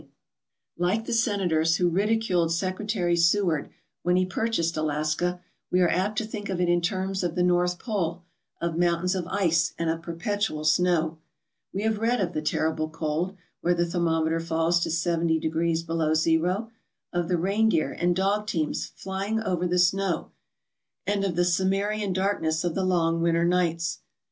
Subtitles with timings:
[0.01, 3.69] 42 THE STORY OF "SEWARD'S ICE BOX" Like the senators who ridiculed Secretary Seward
[4.01, 7.43] when he purchased Alaska, we are apt to think of it in terms of the
[7.43, 8.23] North Pole
[8.59, 11.19] of mountains of ice and of perpetual snow.
[11.71, 16.15] We have read of the terrible cold, where the thermometer falls to seventy degrees below
[16.15, 16.71] zero;
[17.13, 20.31] of the reindeer and dog teams flying over the snow,
[21.05, 23.99] and of the Cimmerian darkness of the long winter nights.